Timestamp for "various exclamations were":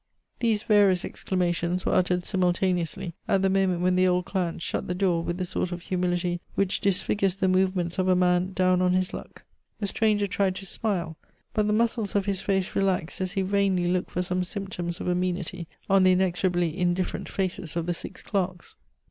0.63-1.93